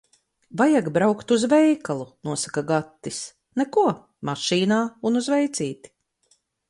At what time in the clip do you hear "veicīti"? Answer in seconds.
5.35-5.97